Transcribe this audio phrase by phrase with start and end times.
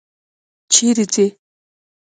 [0.73, 1.25] چیري ځې؟